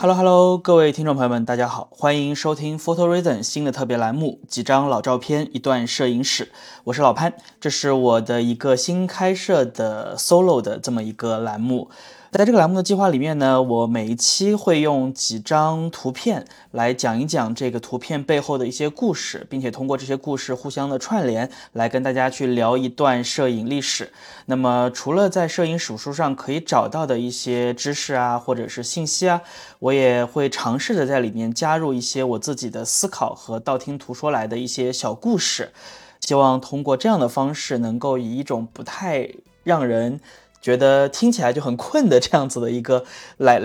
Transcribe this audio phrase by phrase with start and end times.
[0.00, 6.44] Hello Hello，各位听众朋友们，大家好，欢迎收听 Photo Reason 新的特别栏目《几张老照片，一段摄影史》，
[6.84, 11.90] 我是老潘，这是我的一个新开设的 solo 的这么一个栏目。
[12.30, 24.12] 在这个栏目的计划里面呢，我每一期会用几张图片来讲一讲这个图片背后的一些故事，并且通过这些故事互相的串联，来跟大家去聊一段摄影历史。
[24.44, 29.40] 那么，除了在摄影史书上可以找到的一些知识啊，或者是信息啊，
[29.78, 35.72] 我也会尝试着在里面加入一些我自己的思考和道听途说来的一些小故事，
[36.20, 39.30] 希望通过这样的方式，能够以一种不太
[39.64, 40.20] 让人。
[40.60, 43.04] 觉得听起来就很困的这样子的一个
[43.36, 43.62] 来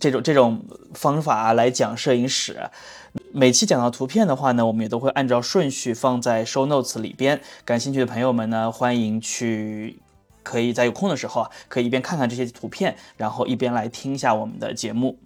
[0.00, 0.60] 这种这种
[0.92, 2.58] 方法来讲摄影史，
[3.32, 7.40] 每期讲到图片的话呢，我们也都会按照顺序放在 show notes 里边。
[7.64, 10.00] 感兴趣的朋友们呢，欢迎去
[10.42, 15.16] 可以在有空的时候啊，可以一边看看这些图片，然后一边来听一下我们的节目。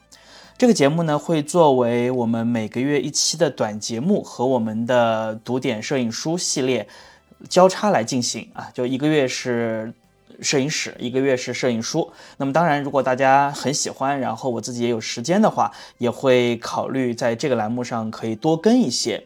[0.58, 6.86] 这个节目呢，会作为我们每个月一期的短节目和我们的读点摄影书系列
[7.48, 9.94] 交叉来进行啊，就一个月是。
[10.40, 19.24] 摄影史一个月是摄影书，那么当然，如果大家很喜欢，然后我自己也有时间的话，也会考虑在这个栏目上可以多更一些。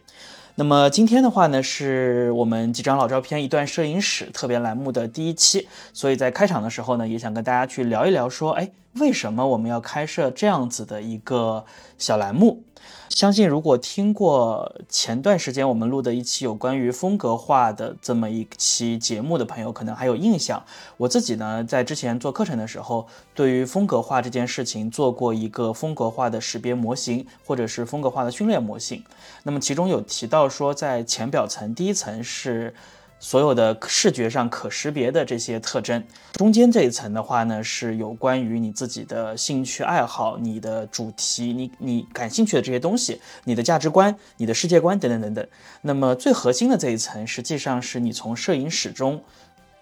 [0.56, 11.64] 那么今天的话呢，是我们几张老照片一段摄影史特别栏目的第一期，所以在开场的时候呢，也想跟大家去聊一聊，说，哎，为什么我们要开设这样子的一个
[11.96, 12.62] 小栏目？
[13.10, 20.62] 相信如果听过前段时间我们录的一期有关于风格化的这么一期节目的朋友，可能还有印象。
[20.96, 29.04] 我自己呢，在之前做课程的时候，对于风格化这件事情做过一个风格化的识别模型，或者是风格化的训练模型。
[29.42, 32.72] 那么其中有提到说，在浅表层第一层是。
[33.22, 45.46] 所有的视觉上可识别的这些特征，中间这一层的话呢，是有关于你自己的兴趣爱好、你的主题、你你感兴趣的这些东西、你的价值观、你的世界观等等等等。
[45.82, 49.22] 那么最核心的这一层，实际上是你从摄影史中。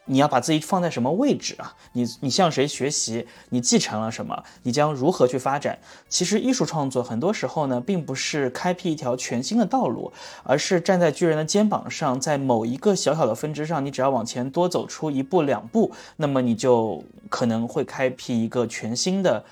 [0.08, 1.74] 你要把自己放在什么位置啊？
[1.92, 3.26] 你你向谁学习？
[3.50, 4.42] 你继承了什么？
[4.62, 5.78] 你将如何去发展？
[6.08, 19.44] 其实艺术创作很多时候呢，并不是开辟一条全新的道路，而是站在巨人的肩膀上，在某一个小小的分支上，你只要往前多走出一步两步，那么你就可能会开辟一个全新的。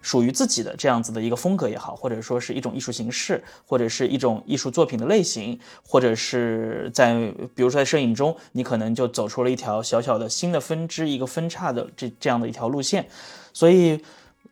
[0.00, 7.14] 属于自己的这样子的一个风格也好，或者说是一种艺术形式，或者是一种艺术作品的类型，或者是在
[7.54, 13.06] 比如说在摄影中，你可能就走出了一条小小的新的分支，一个分叉的这这样的一条路线。
[13.52, 14.00] 所以，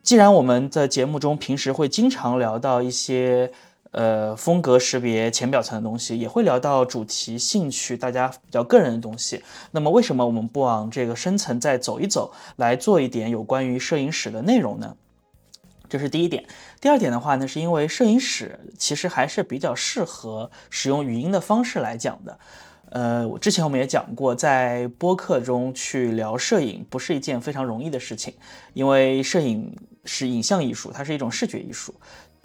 [0.02, 3.50] 既然我们在节目中平时会经常聊到一些
[3.92, 14.96] 呃风格识别浅表层的东西，也会聊到主题、兴趣、大家比较个人的东西，那么为什么我们不往这个深层再走一走，来做一点有关于摄影史的内容呢？
[15.88, 16.44] 这是第一点，
[16.80, 22.38] 第二点的话呢，是因为摄影史其实还是比较适合使用语音的方式来讲的。
[22.90, 28.32] 呃，我之前我们也讲过，在播客中去聊摄影不是一件非常容易的事情，
[28.74, 31.92] 因为摄影是影像艺术，它是一种视觉艺术。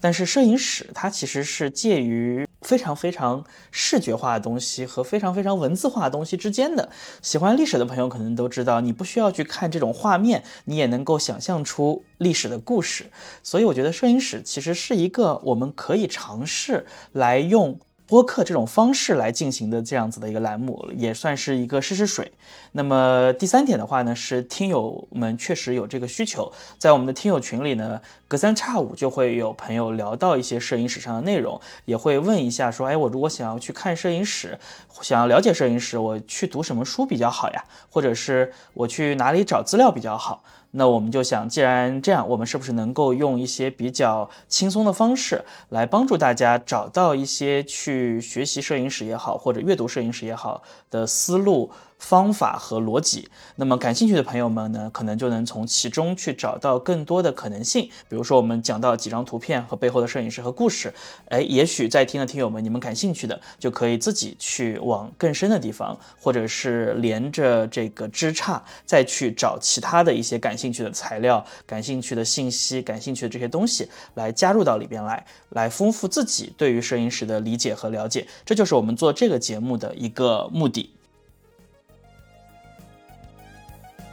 [0.02, 6.90] 但是摄影史它其实是介于非常非常视觉化的东西和非常非常文字化的东西之间的。
[7.22, 13.06] 喜欢历史的朋友可能都知道，你不需要去看这种画面，你也能够想象出历史的故事。
[13.42, 17.80] 所以我觉得摄影史其实是一个我们可以尝试来用。
[18.12, 22.30] 播客这种方式来进行的这样子的一个栏目，也算是一个试试水。
[22.74, 34.60] 那么第三点的话呢，是听友们确实有这个需求，在我们的听友群里呢，隔三差五就会有朋友聊到一些摄影史上的内容，也会问一下说，哎，我如果想要去看摄影史，
[35.02, 37.64] 想要了解摄影史，我去读什么书比较好呀？
[37.90, 40.44] 或者是我去哪里找资料比较好？
[40.72, 51.70] 那我们就想，既然这样，我们是不是能够用一些比较轻松的方式来帮助大家找到一些去学习摄影史也好，或者阅读摄影史也好的思路？
[52.02, 57.88] 方法和逻辑，那么感兴趣的朋友们呢，可能就能从其中去找到更多的可能性。
[58.10, 60.92] 比如说，我们讲到几张图片和背后的摄影师和故事，
[61.30, 78.28] 哎，也许在听的听友们，你们感兴趣的，就可以自己去往更深的地方，或者是连着这个枝杈再去找其他的一些感兴趣的材料、感兴趣的信息、感兴趣的这些东西来加入到里边来，来丰富自己对于摄影师的理解和了解。
[78.44, 80.90] 这就是我们做这个节目的一个目的。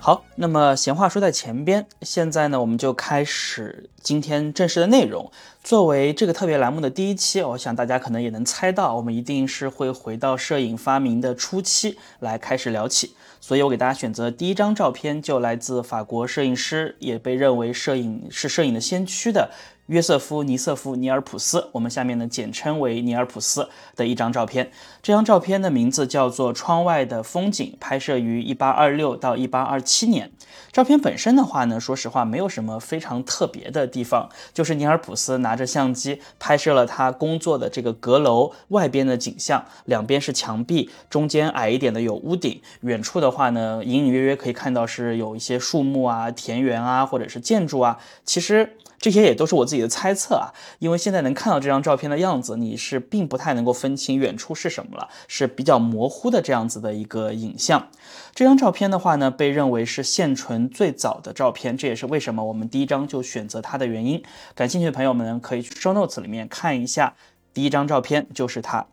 [0.00, 5.30] 好，那么闲话说在前边，现在呢，我们就开始今天正式的内容。
[5.62, 13.14] 作为这个特别栏目的第一期，我想大家可能也能猜到，我们一定是会回到摄影发明的初期来开始聊起。
[13.40, 19.50] 所以我给大家选择第一张照片就来自法国摄影师，也被认为摄影是摄影的先驱的。
[19.88, 24.70] 约瑟夫·尼瑟夫·尼尔普斯，我们下面呢简称为尼尔普斯的一张照片。
[25.02, 30.30] 这张照片的名字叫做《窗外的风景》，拍摄于1826到1827年。
[30.70, 47.98] 照片本身的话呢，说实话没有什么非常特别的地方，就是尼尔普斯拿着相机拍摄了他工作的这个阁楼外边的景象，两边是墙壁，中间矮一点的有屋顶，远处的话呢，隐隐约约可以看到是有一些树木啊、田园啊，或者是建筑啊。
[48.26, 48.76] 其实。
[48.98, 50.50] 这些也都是我自己的猜测啊，
[50.80, 57.88] 因为现在能看到这张照片的样子，你是并不太能够分清远处是什么了，是比较模糊的这样子的一个影像。
[58.34, 64.22] 这张照片的话呢，被认为是现存最早的照片，这也是为什么我们第一张就选择它的原因。
[64.54, 67.14] 感兴趣的朋友们，可以去 show notes 里面看一下，
[67.54, 68.86] 第一张照片就是它。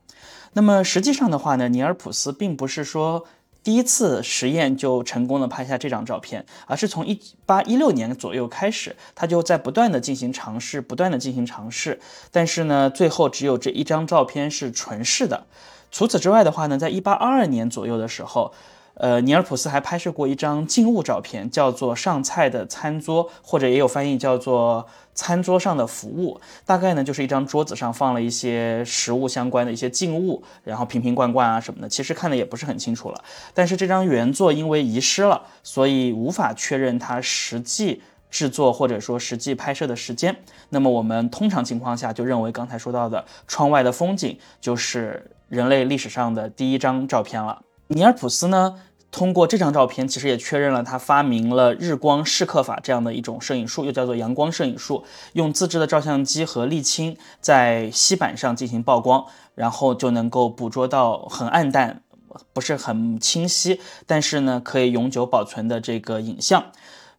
[0.53, 3.25] 那么实际上的话呢，尼尔普斯并不是说。
[3.65, 11.99] 第一次实验就成功的拍下这张照片，而是从一八一六年左右开始，他就在不断的进行尝试，不断的进行尝试，
[12.31, 15.45] 但是呢，最后只有这一张照片是纯视的。
[15.91, 18.53] 除此之外的话呢，在一八二二年左右的时候。
[18.95, 26.39] 呃，尼尔普斯还拍摄过一张静物照片，叫做上菜的餐桌，或者也有翻译叫做餐桌上的服务。
[26.65, 33.21] 大概呢，就是一张桌子上放了一些食物相关的一些静物，然后瓶瓶罐罐啊什么的，其实看的也不是很清楚了。
[33.53, 38.01] 但是这张原作因为遗失了，所以无法确认它实际
[38.31, 40.33] 制作或者说实际拍摄的时间。
[40.69, 47.61] 那么我们通常情况下就认为刚才说到的窗外的风景就是人类历史上的第一张照片了。
[47.87, 48.75] 尼尔普斯呢，
[49.11, 55.05] 通过这张照片，其实也确认了他发明了日光视刻法这样的一种摄影术，又叫做阳光摄影术。
[55.33, 62.01] 用自制的照相机和沥青在锡板上进行曝光，然后就能够捕捉到很暗淡、
[62.53, 66.71] 不是很清晰，但是呢可以永久保存的这个影像。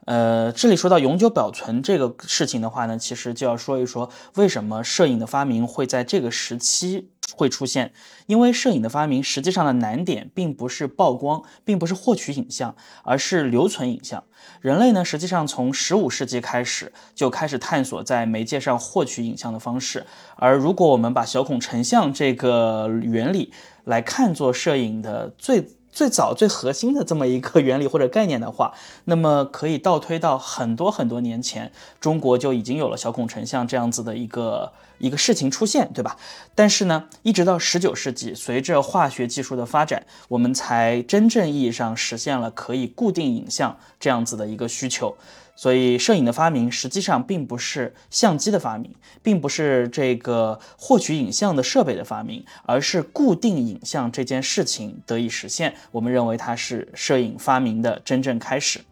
[0.06, 7.10] 呃，这里说到永久保存这个事情的话呢，其实就要说一说为什么摄影的发明会在这个时期。
[7.34, 7.92] 会出现，
[8.26, 14.24] 因为摄影的发明实际上的难点并不是曝光，并不是获取影像，而是留存影像。
[14.60, 20.06] 人类呢，实际上从十五世纪开始就开始探索在媒介上获取影像的方式。
[20.36, 23.52] 而如果我们把小孔成像这个原理
[23.84, 25.68] 来看作摄影的最。
[25.96, 36.18] 最早最核心的这么一个原理或者概念的话， 那么可以倒推到很多很多年前，中国就已经有了小孔成像这样子的一个一个事情出现，对吧？
[36.54, 45.16] 但是呢，一直到十九世纪，随着化学技术的发展，我们才真正意义上实现了可以固定影像这样子的一个需求。
[45.56, 55.74] 所以，摄影的发明实际上并不是相机的发明，并不是这个获取影像的设备的发明，而是固定影像这件事情得以实现。
[55.92, 58.82] 我们认为它是摄影发明的真正开始。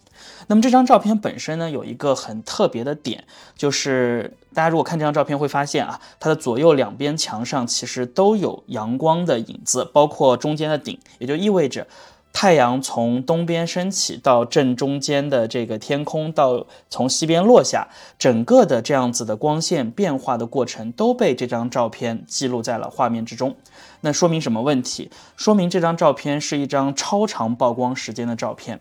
[0.46, 3.24] 那么这张照片本身呢，有一个很特别的点，
[3.56, 11.86] 就是大家如果看这张照片会发现啊，它的左右两边墙上其实都有阳光的影子，包括中间的顶，也就意味着。
[12.36, 17.88] 太阳从东边升起，到正中间的这个天空，到从西边落下，
[18.18, 23.54] 整个的这样子的光线变化的过程都被这张照片记录在了画面之中。
[24.00, 25.10] 那说明什么问题？
[25.36, 28.80] 说明这张照片是一张超长曝光时间的照片。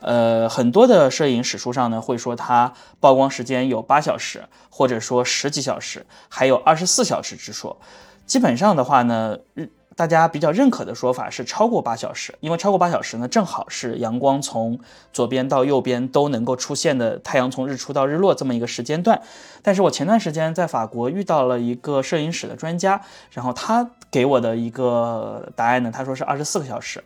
[0.00, 7.80] 呃，很多的摄影史书上呢会说它曝光时间有八小时，或者说十几小时，还有二十四小时之说。
[8.26, 9.70] 基本上的话呢，日。
[9.96, 14.78] 大家比较认可的说法是超过八小时，因为超过八小时呢，正好是阳光从
[15.12, 19.22] 左边到右边都能够出现的太阳从日出到日落这么一个时间段。
[19.62, 27.02] 但是我前段时间在法国遇到了一个摄影史的专家，然后他给我的一个答案呢，他说是二十四个小时。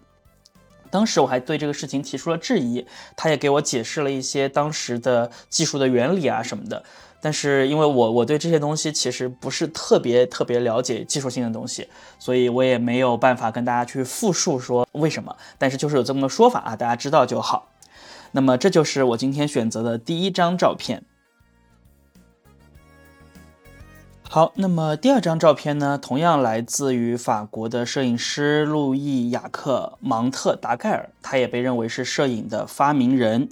[0.90, 6.82] 当时我还对这个事情提出了质疑，他也给我解释了一些当时的技术的原理啊什么的。
[7.20, 15.36] 但是因为我我对这些东西其实不是特别特别了解技术性的东西，所以我也没有办法跟大家去复述说为什么。
[15.58, 17.70] 但是就是有这么个说法啊，大家知道就好。
[18.32, 21.04] 那么这就是我今天选择的第一张照片。
[24.30, 33.48] 好，那么第二张照片呢，同样来自于法国的摄影师路易雅克芒特达盖尔，他也被认为是摄影的发明人。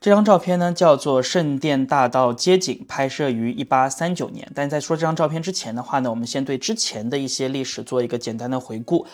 [0.00, 4.50] 这张照片呢，叫做圣殿大道街景，拍摄于一八三九年。
[4.54, 9.06] 但在说这张照片之前的话呢，我们先对之前的一些历史做一个简单的回顾。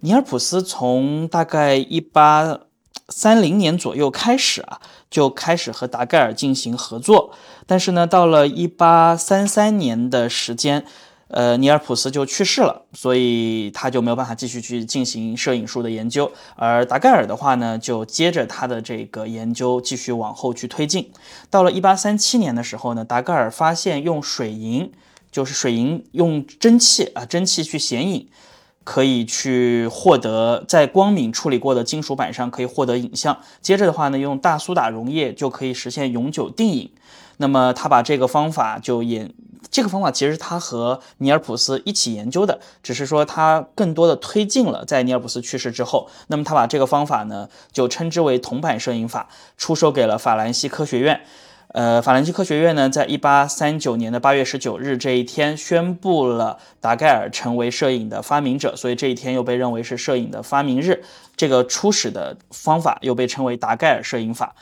[0.00, 2.58] 尼尔普斯从大概一八
[3.08, 7.30] 三零年左右开始啊，就开始和达盖尔进行合作。
[7.64, 10.84] 但是呢，到了一八三三年的时间。
[11.34, 16.30] 呃，尼尔普斯就去世了，所以他就没有办法继续去进行摄影术的研究。
[16.54, 21.10] 而达盖尔的话呢，就接着他的这个研究继续往后去推进。
[21.50, 24.92] 到了一八三七年的时候呢，达盖尔发现用水银，
[25.32, 28.28] 就是水银用蒸汽啊，蒸汽去显影。
[28.84, 33.40] 可以去获得在光敏处理过的金属板上可以获得影像。
[33.62, 36.90] 接着的话呢，用大苏打溶液就可以实现永久定影。
[37.38, 39.32] 那么他把这个方法就演，
[39.70, 46.08] 这个方法其实他和尼尔普斯一起研究的，只是说他更多的推进了在尼尔普斯去世之后。
[46.28, 51.20] 那么他把这个方法呢就称之为铜板摄影法，出售给了法兰西科学院。
[51.68, 61.02] 呃，法兰西科学院呢，在一八三九年的八月十九日这一天，宣布了达盖尔成为摄影的发明者，所以这一天又被认为是摄影的发明日。
[61.36, 64.54] 这个初始的方法又被称为达盖尔摄影法。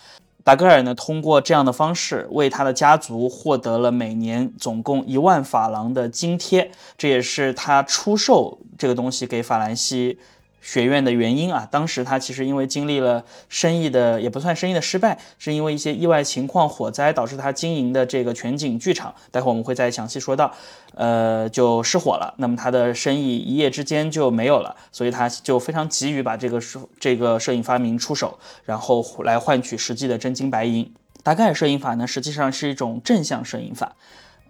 [0.45, 10.19] 达格尔呢，通过这样的方式，为他的家族获得了每年总共一万法郎的津贴，这也是他出售这个东西给法兰西。
[10.63, 20.55] 学院的原因啊，当时他其实因为经历了生意的也不算生意的失败，是因为一些意外情况、火灾导致他经营的这个全景剧场，待会我们会再详细说到，
[20.95, 22.33] 呃，就失火了。
[22.39, 30.91] 那么他的生意一夜之间就没有了，所以他就非常急于把这个摄这个摄影发明出手，然后来换取实际的真金白银。
[31.25, 33.97] 大概摄影法呢，实际上是一种正向摄影法。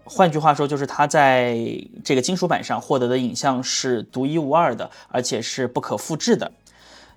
[0.05, 1.57] 换句话说，就是它在
[2.05, 6.53] 这个金属板上获得的影像是独一无二的，而且是不可复制的。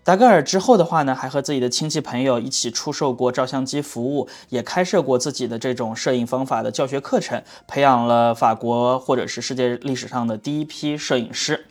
[0.04, 11.65] 达格尔之后的话呢，还和自己的亲戚朋友一起出售过照相机服务，也开设过自己的这种摄影方法的教学课程，培养了法国或者是世界历史上的第一批摄影师。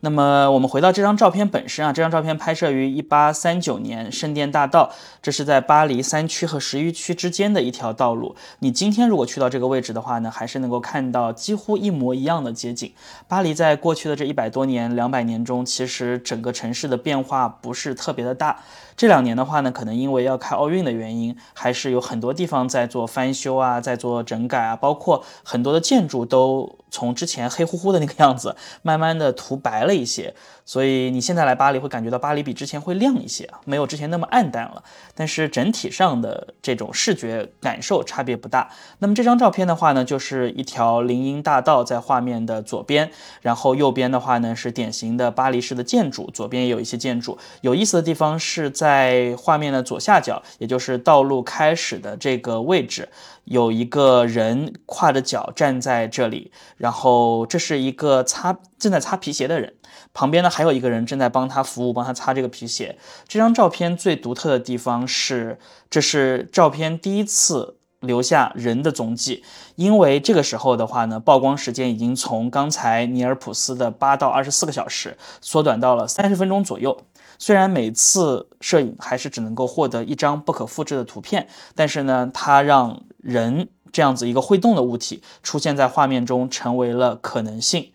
[0.00, 8.36] 那么我们回到这张照片本身啊，这张照片拍摄于一八三九年圣殿大道，这是在巴黎三区和十一区之间的一条道路。
[8.58, 12.92] 你今天如果去到这个位置的话呢，还是能够看到几乎一模一样的街景。
[13.26, 18.60] 巴黎在过去的这一百多年、两百年中，其实整个城市的变化不是特别的大。
[18.96, 30.34] 这两年的话呢，可能因为要开奥运的原因，还是有很多地方在做翻修啊，在做整改啊，包括很多的建筑都从之前黑乎乎的那个样子，慢慢的涂白了一些。
[30.68, 34.82] 所以你现在来巴黎会感觉到巴黎比之前会亮一些，没有之前那么暗淡了。
[35.14, 38.68] 但是整体上的这种视觉感受差别不大。
[38.98, 43.08] 那么这张照片的话呢，就是一条林荫大道在画面的左边，
[43.42, 47.38] 然后右边的话呢是典型的巴黎式的建筑，左边也有一些建筑。
[47.60, 53.08] 有意思的地方是在在画面的左下角，也就是道路开始的这个位置，
[53.42, 59.74] 有一个人跨着脚站在这里，然后这是一个擦正在擦皮鞋的人。
[60.14, 62.96] 旁边呢还有一个人正在帮他服务，帮他擦这个皮鞋。
[63.26, 65.58] 这张照片最独特的地方是，
[65.90, 69.42] 这是照片第一次留下人的踪迹。
[69.74, 76.96] 因为这个时候的话呢，曝光时间已经从刚才尼尔普斯的八到二十四个小时缩短到了三十分钟左右。
[77.38, 87.92] 虽然每次摄影还是只能够获得一张不可复制的图片，但是呢，它让人这样子一个会动的物体出现在画面中，成为了可能性。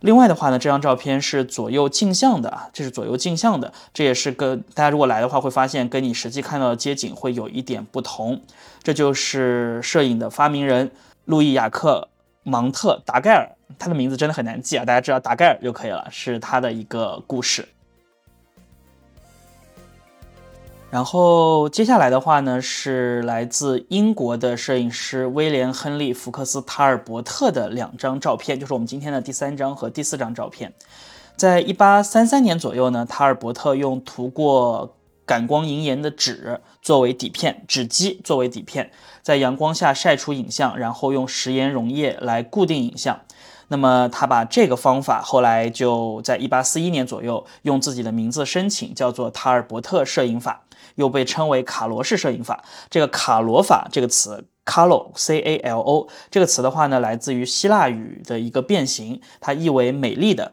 [0.00, 8.40] 另外的话呢，这张照片是左右镜像的啊，这是左右镜像的，这也是跟大家如果来的话会发现，跟你实际看到的街景会有一点不同。
[8.82, 10.90] 这就是摄影的发明人
[11.26, 12.08] 路易雅克
[12.44, 17.68] 芒特达盖尔，他的名字真的很难记啊，大家知道达盖尔就可以了，是他的一个故事。
[20.90, 30.72] 然后接下来的话呢，是来自英国的摄影师威廉·亨利·福克斯·塔尔伯特的两张照片，就是我们今天的第三张和第四张照片。
[31.36, 38.90] 在一八三三年左右呢，塔尔伯特用涂过感光银盐的纸作为底片，纸基作为底片，
[39.22, 43.20] 在阳光下晒出影像，然后用食盐溶液来固定影像。
[43.68, 50.64] 那么他把这个方法后来就在一八四一年左右用自己的名字申请，叫做塔尔伯特摄影法。
[51.00, 52.62] 又被称为卡罗式摄影法。
[52.88, 60.52] 这个卡罗法这个词，calo，c a l o，这个词的话呢，来自于希腊语的一个变形，它意为美丽的。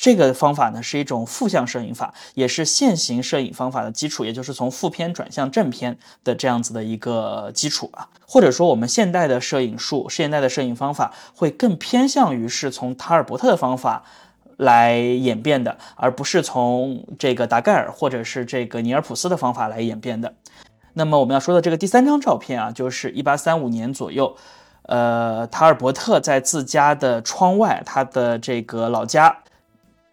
[0.00, 8.08] 这个方法呢，是一种负向摄影法，也是现行摄影方法的基础，也就是从负片转向正片的这样子的一个基础啊。
[8.24, 14.04] 或者说，我们现代的摄影术，现代的摄影方法会更偏向于是从塔尔伯特的方法。
[14.58, 20.34] 来演变的，而不是从这个达盖尔或者是这个尼尔普斯的方法来演变的。
[20.92, 24.36] 那么我们要说的这个第三张照片啊，就是一八三五年左右，
[24.82, 29.38] 呃，塔尔伯特在自家的窗外，他的这个老家，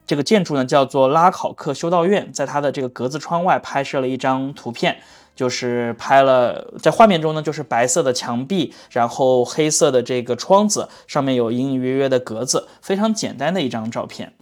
[0.05, 4.97] 这个建筑呢叫做拉考克修道院，在他的这个格子窗外拍摄了一张图片。
[5.35, 14.33] 就是拍了在画面中呢，就是白色的墙壁，然后黑色的这个窗子上面有隐隐约约的格子，非常简单的一张照片。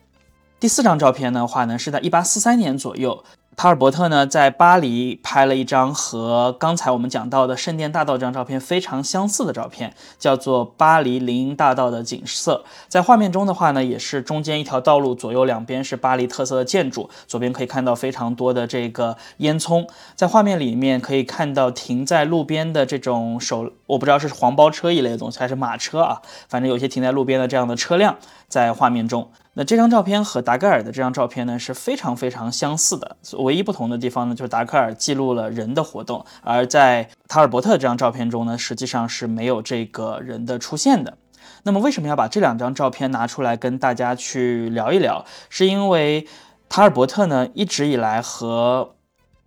[0.59, 3.23] 第四张照片的话呢，是在一八四三年左右。
[3.55, 12.65] 塔尔伯特呢，在巴黎拍了一张和刚才我们讲到的圣殿大道这张照片非常相似的照片，叫做巴黎林荫大道的景色。
[12.87, 19.87] 在画面中的话呢，也是中间一条道路，左右两边是巴黎特色的建筑，左边可以看到非常多的这个烟囱。
[20.15, 28.17] 在画面里面可以看到停在路边的这种手，我不知道是黄包车一类的东西还是马车啊，反正有些停在路边的这样的车辆
[28.47, 29.29] 在画面中。
[29.55, 41.19] 那这张照片和达盖尔的这张照片呢是非常非常相似的，唯一不同的地方呢就是达盖尔记录了人的活动，而在塔尔伯特这张照片中呢实际上是没有这个人的出现的。
[41.61, 45.23] 那么为什么要把这两张照片拿出来跟大家去聊一聊？
[45.49, 46.27] 是因为
[46.67, 48.95] 塔尔伯特呢一直以来和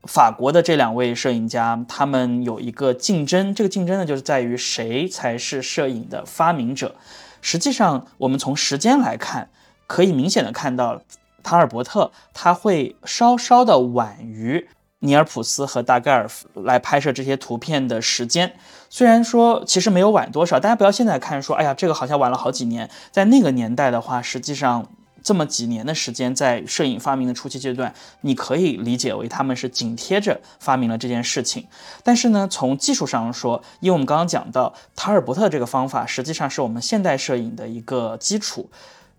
[0.04, 6.94] 法国的这两位摄影家他们有一个竞争，这个竞争呢就是在于谁才是摄影的发明者。
[7.42, 9.48] 实际上我们从时间来看。
[9.86, 11.00] 可以明显的看到，
[11.42, 14.68] 塔尔伯特他会稍稍的晚于
[15.00, 18.54] 尼尔普斯和大盖尔来拍摄这些图片的时间。
[18.88, 22.90] 虽然说其实没有晚多少，大家不要现在看说，哎呀，这个好像晚了好几年。
[23.12, 24.88] 在那个年代的话，实际上
[25.22, 31.66] 这么几年的时间，在摄影发明的初期阶段，你可以理解为他们是紧贴着发明了这件事情。
[32.02, 38.70] 但是呢，从技术上说，因为我们刚刚讲到塔尔伯特这个方法，实际上是我们现代摄影的一个基础。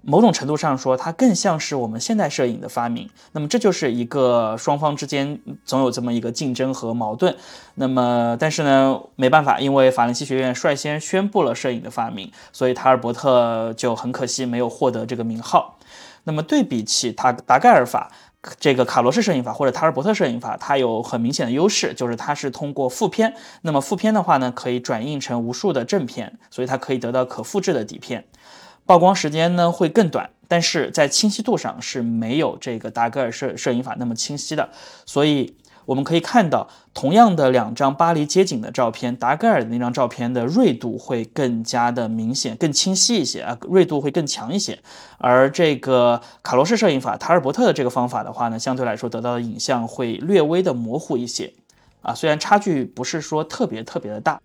[0.02, 3.10] 某种程度上说，它更像是我们现代摄影的发明。
[3.34, 7.36] 那么这就是一个双方之间总有这么一个竞争和矛盾。
[7.76, 15.78] 那么，但是呢，没办法，因为法兰西学院率先宣布了摄影的发明，所以塔尔伯特就很可惜没有获得这个名号。
[16.24, 18.12] 那么对比起塔达盖尔法，
[18.60, 23.34] 这个卡罗式摄影法或者塔尔伯特摄影法，它有很明显的优势，就是它是通过负片。
[23.62, 28.26] 那么负片的话呢，可以转印成无数的正片，所以它可以得到可复制的底片。
[28.88, 34.70] 曝光时间呢会更短，但是在清晰度上是没有这个达格尔摄摄影法那么清晰的。
[35.06, 44.80] 所以我们可以看到，同样的两张巴黎街景的照片，达格尔的那张照片的锐度会更加的明显、更清晰一些啊，锐度会更强一些。
[45.18, 51.54] 而这个卡罗式摄影法，塔尔伯特的这个方法的话呢，相对来说得到的影像会略微的模糊一些
[52.02, 54.40] 啊，虽然差距不是说特别特别的大。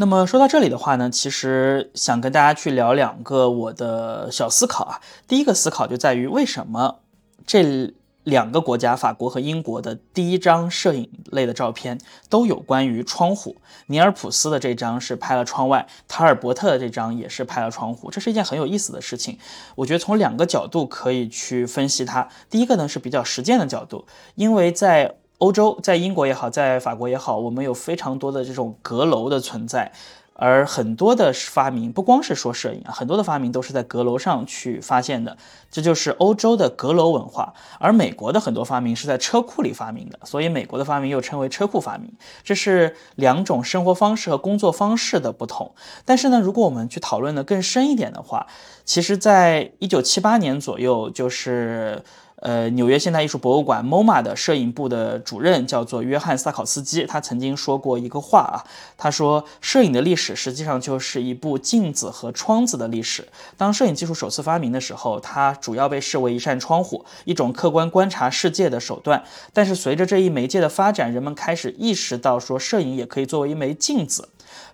[0.00, 5.00] 那么说到这里的话呢，其实想跟大家去聊两个我的小思考啊。
[5.26, 7.00] 第一个思考就在于，为什么
[7.44, 13.56] 这两个国家，法国和英国的第一张摄影类的照片都有关于窗户？
[13.86, 19.36] 尼尔普斯的这张是拍了窗外，塔尔伯特的这张也是拍了窗户，这是一件很有意思的事情。
[19.74, 22.28] 我觉得从两个角度可以去分析它。
[22.48, 24.06] 第一个呢是比较实践的角度，
[24.36, 29.92] 因为在欧洲在英国也好，在法国也好，我们有非常多的这种阁楼的存在，
[30.32, 35.36] 而很多的发明不光是说摄影啊，很多的发明都是在阁楼上去发现的，
[35.70, 37.54] 这就是欧洲的阁楼文化。
[37.78, 42.12] 而美国的很多发明是在车库里发明的，所以美国的发明又称为车库发明。
[42.42, 45.72] 这是两种生活方式和工作方式的不同。
[46.04, 48.48] 但是呢，如果我们去讨论的更深一点的话，
[48.84, 52.02] 其实在一九七八年左右，就是。
[52.40, 58.62] 呃，纽约现代艺术博物馆 MoMA 的摄影部的主任叫做约翰萨考斯基，他曾经说过一个话啊，
[58.96, 63.26] 他说，摄影的历史实际上就是一部镜子和窗子的历史。
[63.56, 69.24] 当摄影技术首次发明的时候，它主要被视为一扇窗户，一种客观观察世界的手段。
[69.52, 74.28] 但是随着这一媒介的发展，人们开始意识到说，摄影也可以作为一枚镜子。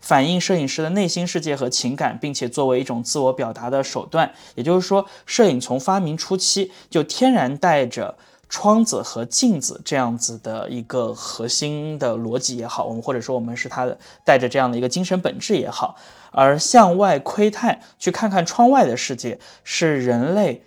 [0.05, 4.31] 反映摄影师的内心世界和情感，并且作为一种自我表达的手段。
[4.55, 8.15] 也就是说，摄影从发明初期就天然带着
[8.51, 15.97] 窗子和镜子这样子的一个核心的逻辑也好，我们或者说我们是它的带着这样的一个精神本质也好，
[16.31, 20.63] 而向外窥探，去看看窗外的世界，是人类。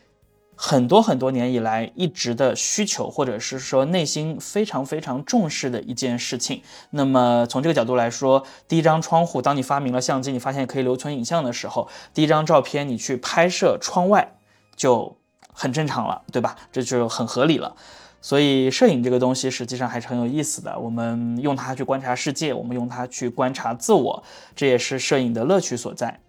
[0.59, 6.63] 很多很多年以来一直的需求，或者是说内心非常非常重视的一件事情。
[6.89, 14.35] 那么从这个角度来说，第一张窗户，当你发明了相机，你发现可以留存影像的时候，第一张照片你去拍摄窗外
[14.75, 15.15] 就
[15.53, 16.55] 很正常了，对吧？
[16.71, 17.75] 这就很合理了。
[18.19, 20.77] 所以摄影这个东西实际上还是很有意思的。
[20.79, 24.23] 我们用它去观察世界，我们用它去观察自我，
[24.55, 26.19] 这也是摄影的乐趣所在。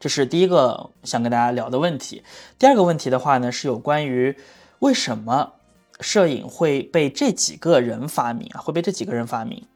[0.00, 2.24] 这是第一个想跟大家聊的问题。
[2.58, 4.34] 第二个问题的话呢，是有关于
[4.78, 5.52] 为什么
[6.00, 8.60] 摄影会被这几个人发明啊？
[8.60, 9.66] 会被这几个人发明？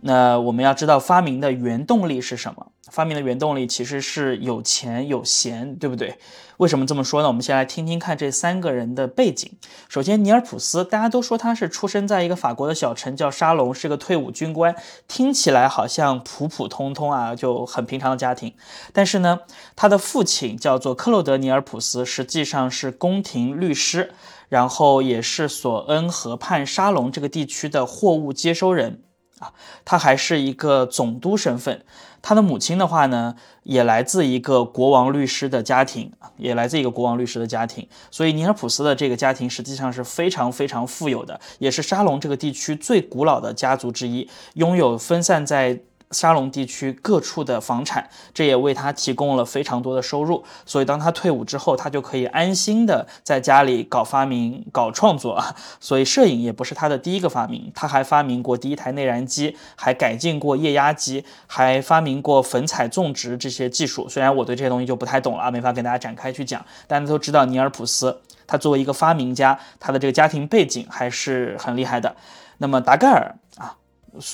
[0.00, 2.72] 那我们要知道发明的原动力是什么？
[2.90, 6.18] 发明的原动力其实是有钱有闲，对不对？
[6.56, 7.28] 为什么这么说呢？
[7.28, 9.52] 我们先来听听看这三个人的背景。
[9.88, 14.74] 首先，尼尔普斯，大家都说他是出生在一个法国的小城叫沙龙，是个退伍军官，
[15.06, 18.54] 听起来好像普普通通啊，就很平常的家庭。
[18.92, 19.40] 但是呢，
[19.76, 24.12] 他的父亲叫做克洛德尼尔普斯，实际上是宫廷律师，
[24.48, 29.02] 然后也是索恩河畔沙龙这个地区的货物接收人。
[29.40, 29.52] 啊，
[29.84, 31.84] 他还是一个总督身份。
[32.20, 37.86] 他的母亲的话呢，也来自一个国王律师的家庭，也来自一个国王律师的家庭。
[38.10, 45.80] 所以尼尔普斯的这个家庭实际上是非常非常富有的，也是沙龙这个地区最古老的家族之一，拥有分散在。
[46.10, 50.42] 沙龙地区各处的房产，这也为他提供了非常多的收入。
[50.64, 55.54] 所以，当他退伍之后，他就可以安心的在家里搞发明、搞创作啊。
[55.80, 64.08] 所以，摄影也不是他的第一个发明，他还发明过第一台内燃机，还改进过液压机，还发明过粉彩种植这些技术。
[64.08, 66.64] 虽然我对这些东西就不太懂了啊，没法给大家展开去讲。
[66.86, 72.16] 大家都知道，尼尔普斯他作为一个发明家，他的这个家庭背景还是很厉害的。
[72.56, 73.76] 那么，达盖尔啊。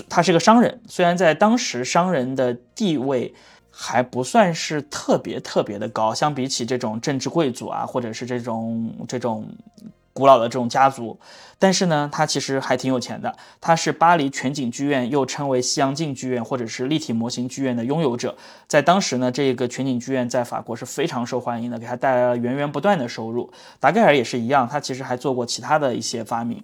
[0.08, 3.34] 他是个商人，虽然在当时商人的地位
[3.70, 9.48] 还不算是特别特别的高，相比起这种政治贵族啊，或者是这种这种
[10.12, 11.18] 古老的这种家族，
[11.58, 13.34] 但是呢，他其实还挺有钱的。
[13.60, 18.36] 他是巴黎全景剧院，又称为西洋镜剧院或者是立体模型剧院的拥有者。
[18.68, 23.52] 在当时呢，这个全景剧院在法国是非常受欢迎的，给他带来了源源不断的收入。
[23.80, 26.62] 达盖尔也是一样，他其实还做过其他的一些发明。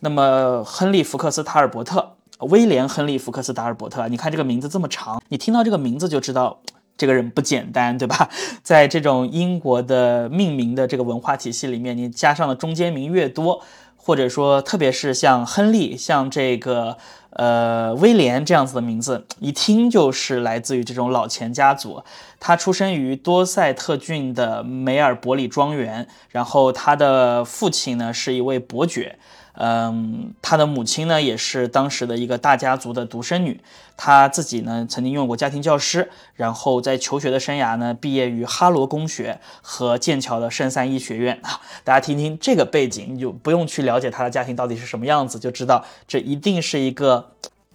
[0.00, 2.14] 那么，亨利·福克斯·塔尔伯特。
[2.40, 6.60] 威廉·亨利·福克斯·达尔伯特，你看这个名字这么长，你听到这个名字就知道
[6.96, 8.28] 这个人不简单，对吧？
[8.62, 13.62] 在这种英国的命名的这个文化体系里面，你加上了中间名越多，
[13.96, 16.96] 或者说特别是像亨利、像这个
[17.30, 22.02] 呃威廉这样子的名字，一听就是来自于这种老钱家族。
[22.40, 29.18] 他出生于多塞特郡的梅尔伯里庄园，然后他的父亲呢是一位伯爵。
[29.60, 33.60] 嗯，他的母亲呢，也是当时的一个大家族的独生女。
[33.96, 41.60] 他自己呢，曾经用过家庭教师，然后在求学的生涯呢，毕业于哈罗公学和剑桥的圣三一学院啊。
[41.82, 47.17] 大家听听这个背景，你就不用去了解他的家庭到底是什么样子，就知道这一定是一个。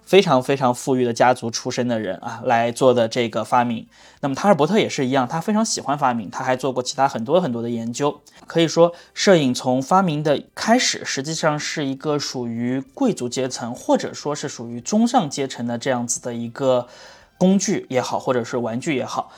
[0.06, 3.88] 非常非常富裕的家族出身的人啊，来做的这个发明。
[4.20, 8.22] 那么塔尔伯特也是一样，他非常喜欢发明，他还做过其他很多很多的研究。
[8.46, 16.88] 可以说，摄影从发明的开始，实际上是一个属于贵族阶层，或者说是属于中上阶层的这样子的一个
[17.38, 19.32] 工具也好，或者是玩具也好。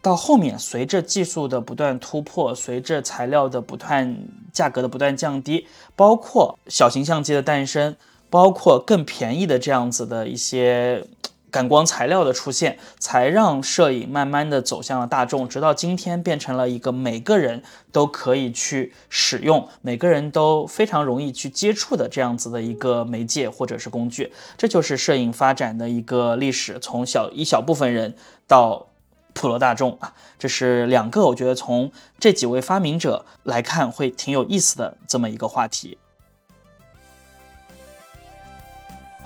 [0.00, 4.16] 到后面，随着技术的不断突破，随着材料的不断
[4.50, 7.94] 价格的不断降低，包括小型相机的诞生。
[8.36, 11.02] 包括更便宜的这样子的一些
[11.50, 24.30] 感光材料的出现，才让摄影慢慢的走向了大众，直到今天变成了一个每个人都可以去使用，每个人都非常容易去接触的这样子的一个媒介或者是工具。
[24.58, 28.14] 这就是摄影发展的一个历史，从小一小部分人
[28.46, 28.88] 到
[29.32, 35.96] 普罗大众啊，这是两个我觉得从这几位发明者来看会挺有意思的这么一个话题。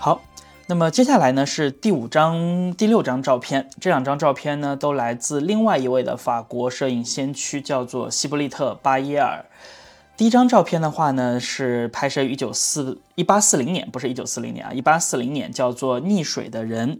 [0.03, 0.19] 好，
[0.65, 3.69] 那么接下来呢是第五张、第六张照片。
[3.79, 9.45] 这两张照片呢都来自另外一位的法国摄影先驱，叫做西布利特·巴耶尔。
[10.17, 16.95] 第一张照片的话呢是拍摄于一九四一八四零年，不是一九四零年啊，一八四零年，叫做《溺水的人》。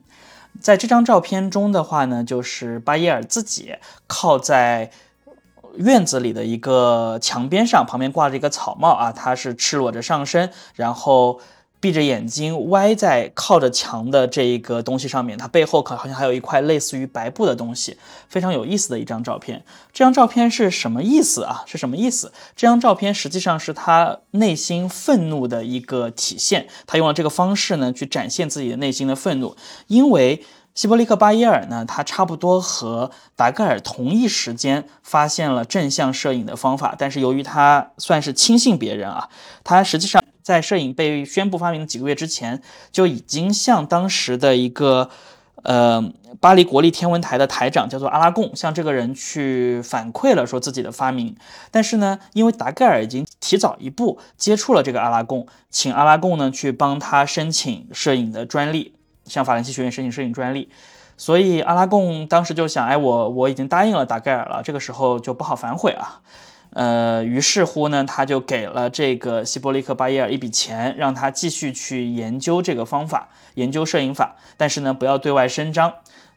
[0.59, 3.73] 在这张照片中的话呢，就是巴耶尔自己
[4.05, 4.91] 靠在
[5.77, 11.41] 院子里的一个墙边上，旁边挂着一个草帽啊，他是赤裸着上身，然后。
[11.81, 17.97] 闭着眼睛歪在靠着墙的这一个东西上面，它背后可好像还有一块类似于白布的东西，
[18.29, 19.63] 非常有意思的一张照片。
[19.91, 21.63] 这张照片是什么意思啊？
[21.65, 22.31] 是什么意思？
[22.55, 26.67] 这张照片实际上是他内心愤怒的一个体现。
[26.85, 29.55] 他用了这个方式呢，去展现自己的内心的愤怒。
[29.87, 39.27] 因为希波利克巴耶尔呢，他差不多和达盖尔同一时间发现了正向摄影的方法，但是由于他算是轻信别人啊，
[39.63, 40.21] 他实际上。
[40.41, 45.09] 在摄影被宣布发明的几个月之前，就已经向当时的一个
[45.63, 51.35] 呃巴黎国立天文台的台长叫做阿拉贡，向这个人去反馈了说自己的发明。
[51.69, 60.69] 但是呢，因为达盖尔已经提早一步接触了这个阿拉贡，请阿拉贡呢去帮他申请摄影的专利，向法兰西学院申请摄影专利。
[61.17, 66.21] 所以阿拉贡当时就想，哎，我我已经答应了达盖尔了，这个时候就不好反悔啊。
[66.73, 75.93] 呃，于是乎呢，他就给了这个希波利克巴耶尔一笔钱，让他继续去研究这个方法，研究摄影法，但是呢，不要对外声张。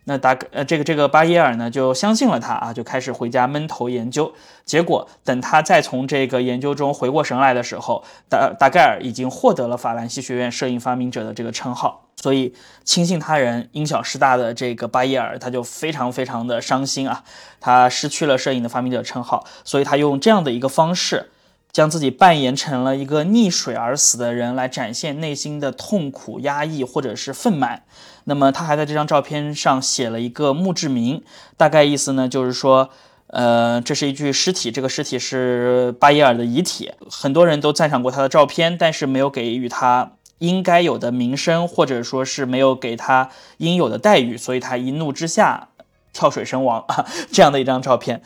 [0.07, 4.35] 那达呃这个这个巴耶尔呢就相信了他啊，就开始回家闷头研究。
[4.65, 12.04] 结果等他再从这个研究中回过神来的时候，达达盖尔已经获得了法兰西学院摄影发明者的这个称号。
[12.25, 17.23] 所以轻信他人、因小失大的这个巴耶尔，他就非常非常的伤心啊，
[17.61, 21.29] 他失去了摄影的发明者称号，所以他用这样的一个方式。
[21.71, 27.83] 将自己扮演成了一个溺水而死的人，来展现内心的痛苦、压抑或者是愤满。
[28.27, 31.23] 那么他还在这张照片上写了一个墓志铭，
[31.57, 32.91] 大概意思呢就是说，
[33.27, 36.93] 呃，这是一具尸体，这个尸体是巴耶尔的遗体。
[37.11, 40.13] 很多人都赞赏过他的照片，但是没有给予他
[40.47, 45.69] 应该有的名声，或者说是没有给他应有的待遇，所以他一怒之下
[46.13, 48.23] 跳水身亡啊， 这样的一张照片。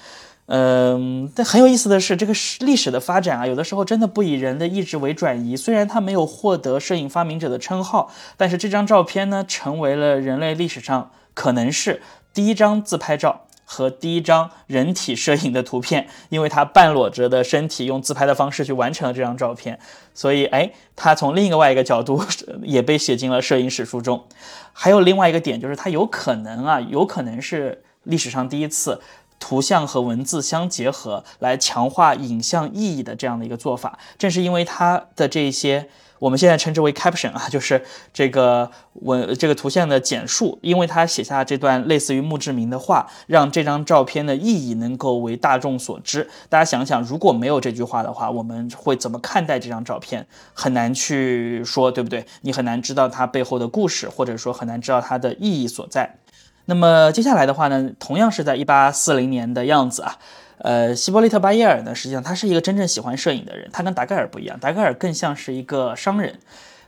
[0.51, 5.55] 嗯，但很有意思的是，这个史历史的发展啊，有的时候真的不以人的意志为转移。
[5.55, 12.01] 虽然他没有获得摄影发明者的称号，但是这张照片呢，成为了人类历史上可能是
[12.33, 19.79] 第一张自拍照和第一张人体摄影的图片， 因为他半裸着的身体用自拍的方式去完成了这张照片，
[20.15, 22.25] 所以哎，他从另一个外一个角度
[22.63, 24.25] 也被写进了摄影史书中。
[24.73, 29.01] 还有另外一个点就是，他有可能啊，有可能是历史上第一次。
[29.41, 46.29] 图像和文字相结合，来强化影像意义的这样的一个做法，正是因为它的这些，我们现在称之为 caption 啊，就是这个文这个图像的简述，因为他写下这段类似于墓志铭的话，让这张照片的意义能够为大众所知。
[46.49, 50.27] 大家想想，如果没有这句话的话，我们会怎么看待这张照片？
[50.53, 52.25] 很难去说，对不对？
[52.43, 56.17] 你很难知道它背后的故事，或者说很难知道它的意义所在。
[56.65, 60.19] 那么接下来的话呢，同样是在一八四零年的样子啊，
[60.61, 66.41] 呃，希伯利特·巴耶尔呢，实际上他是一个真正喜欢摄影的人，他跟达盖尔不一样，达盖尔更像是一个商人。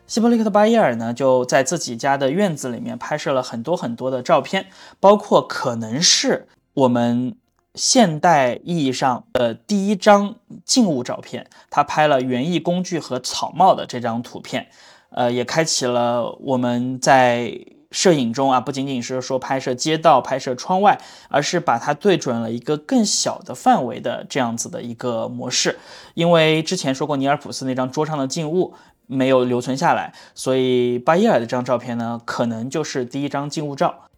[0.07, 4.67] 希伯利特·巴耶尔呢，就在自己家的院子里面拍摄了很多很多的照片，
[4.99, 7.37] 包括可能是我们
[7.75, 14.67] 现代意义上的第一张静物照片，他拍了园艺工具和草帽的这张图片，
[15.11, 17.55] 呃，也开启了我们在。
[17.91, 25.79] 摄影中啊，不仅仅是说拍摄街道、拍摄窗外，而是把它对准了一个更小的范围的这样子的一个模式。
[26.15, 28.75] 因为之前说过，尼尔普斯那张桌上的静物
[29.07, 34.10] 没有留存下来，所以巴耶尔的这张照片呢，可能就是第一张静物照。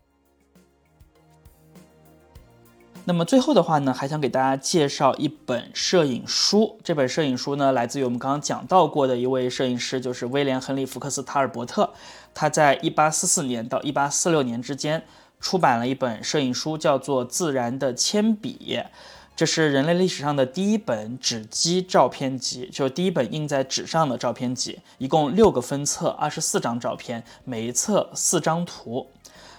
[3.05, 6.79] 那么最后的话呢，还想给大家介绍一本摄影书。
[6.85, 11.91] 这本摄影书呢，来自于我们刚刚讲到过的一位摄影师，就是威廉·亨利·福克斯·塔尔伯特。
[12.33, 15.03] 他在一八四四年到一八四六年之间
[15.41, 18.79] 出版了一本摄影书，叫做《自然的铅笔》。
[19.35, 24.79] 这是人类历史上的第一本纸基照片集，就是第一本印在纸上的照片集。
[24.99, 29.09] 一共六个分册，二十四张照片，每一册四张图。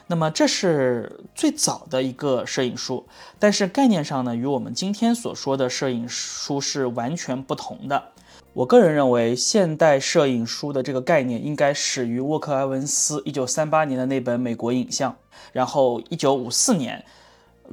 [0.07, 3.05] 那么这是最早的一个摄影书，
[3.39, 8.11] 但是概念上呢，与我们今天所说的摄影书是完全不同的。
[8.53, 15.11] 我个人认为，现代摄影书的这个概念应该始于沃克·埃文斯一九三八年的那本《美国影像》，
[15.51, 17.03] 然后一九五四年。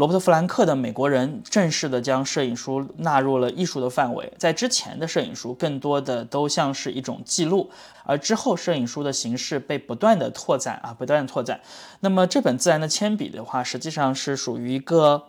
[0.01, 4.33] 罗伯特·弗兰克的《美国人》正式的将摄影书纳入了艺术的范围。
[4.39, 7.71] 在之前的摄影书，更多的都像是一种记录，
[8.05, 11.61] 而之后摄影书的形式被不断的拓展啊，不断拓展。
[12.01, 15.25] 那么这本《自然的铅笔》的话，实际上是属于一个，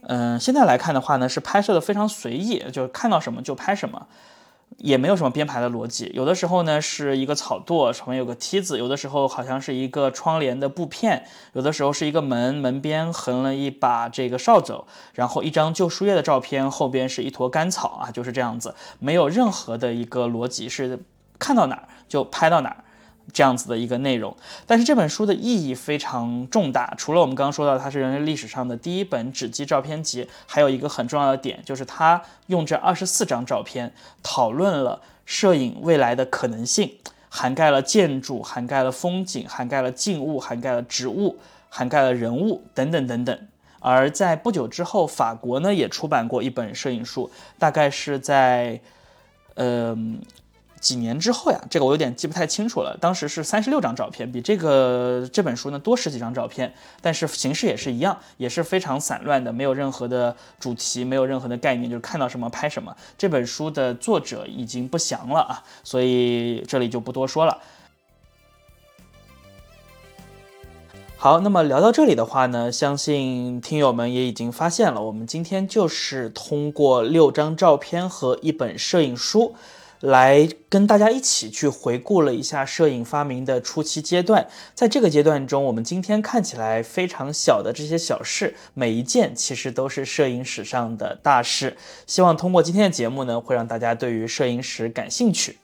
[0.00, 4.08] 嗯，现在来看的话呢，是拍摄的非常随意，就是看到什么就拍什么。
[4.78, 21.00] 也没有什么编排的逻辑，有的时候呢是一个草垛，上面有个梯子；有的时候好像是一个窗帘的布片；有的时候是一个门，门边横了一把这个扫帚，然后一张旧书页的照片，后边是一坨干草啊，就是这样子，没有任何的一个逻辑，是
[21.38, 22.84] 看到哪儿就拍到哪儿。
[23.32, 24.34] 这样子的一个内容，
[24.66, 26.94] 但是这本书的意义非常重大。
[26.96, 36.92] 除了我们刚刚说到它是人类历史上的第一本纸基照片集，还有一个很重要的点，就是它用这二十四张照片讨论了摄影未来的可能性，
[37.28, 43.38] 涵盖了建筑，涵盖了风景，涵盖了静物，涵盖了植物，涵盖了人物等等等等。
[43.78, 48.80] 而在不久之后，法国呢也出版过一本摄影书，大概是在，
[49.54, 50.20] 嗯。
[50.82, 52.98] 几年之后呀，这个我有点记不太清楚了。
[53.00, 62.96] 当时是三十六张照片，比这个这本书呢多十几张照片，但是形式也是一样，也是非常散乱的，没有任何的主题，没有任何的概念，就是看到什么拍什么。
[63.16, 67.58] 这本书的作者已经不详了啊，所以这里就不多说了。
[71.16, 79.54] 好，那么聊到这里的话呢，相信听友们也已经发现了，我们今天就是通过六张照片和一本摄影书。
[80.02, 84.46] 来跟大家一起去回顾了一下摄影发明的初期阶段。
[84.74, 91.76] 在这个阶段中，我们今天看起来非常小的这些小事，每一件其实都是摄影史上的大事。
[92.06, 95.58] 希望通过今天的节目呢，会让大家对于摄影史感兴趣。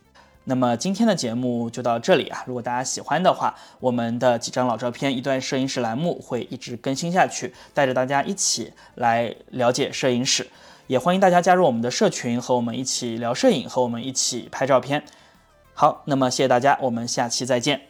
[0.45, 2.43] 那么今天的节目就到这里啊！
[2.47, 10.47] 如果大家喜欢的话，我们的几张老照片、一段摄影史栏目会一直更新下去，带着大家一起来了解摄影史。
[10.89, 15.05] 也欢迎大家加入我们的社群，和我们一起聊摄影，和我们一起拍照片。
[15.75, 17.88] 好，那么谢谢大家，我们下期再见。